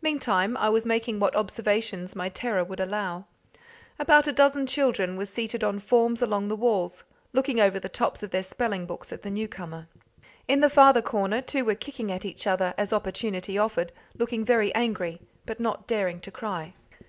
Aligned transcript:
Meantime 0.00 0.56
I 0.58 0.68
was 0.68 0.86
making 0.86 1.18
what 1.18 1.34
observations 1.34 2.14
my 2.14 2.28
terror 2.28 2.62
would 2.62 2.78
allow. 2.78 3.24
About 3.98 4.28
a 4.28 4.32
dozen 4.32 4.64
children 4.68 5.16
were 5.16 5.24
seated 5.24 5.64
on 5.64 5.80
forms 5.80 6.22
along 6.22 6.46
the 6.46 6.54
walls, 6.54 7.02
looking 7.32 7.58
over 7.58 7.80
the 7.80 7.88
tops 7.88 8.22
of 8.22 8.30
their 8.30 8.44
spelling 8.44 8.86
books 8.86 9.12
at 9.12 9.22
the 9.22 9.28
newcomer. 9.32 9.88
In 10.46 10.60
the 10.60 10.70
farther 10.70 11.02
corner 11.02 11.40
two 11.42 11.64
were 11.64 11.74
kicking 11.74 12.12
at 12.12 12.24
each 12.24 12.46
other 12.46 12.74
as 12.78 12.92
opportunity 12.92 13.58
offered, 13.58 13.90
looking 14.16 14.44
very 14.44 14.72
angry, 14.72 15.20
but 15.46 15.58
not 15.58 15.88
daring 15.88 16.20
to 16.20 16.30
cry. 16.30 16.74